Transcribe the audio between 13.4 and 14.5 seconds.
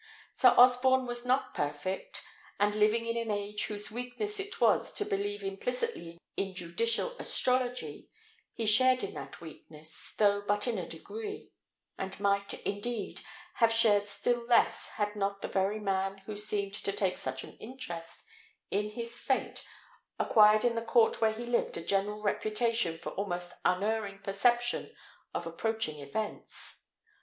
have shared still